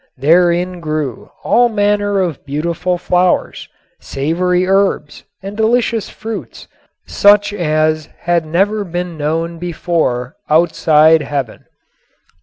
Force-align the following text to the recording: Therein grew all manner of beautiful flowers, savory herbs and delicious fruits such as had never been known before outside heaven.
Therein 0.17 0.79
grew 0.79 1.29
all 1.43 1.69
manner 1.69 2.19
of 2.21 2.43
beautiful 2.43 2.97
flowers, 2.97 3.69
savory 3.99 4.65
herbs 4.67 5.25
and 5.43 5.55
delicious 5.55 6.09
fruits 6.09 6.67
such 7.05 7.53
as 7.53 8.09
had 8.21 8.43
never 8.43 8.83
been 8.83 9.15
known 9.15 9.59
before 9.59 10.37
outside 10.49 11.21
heaven. 11.21 11.65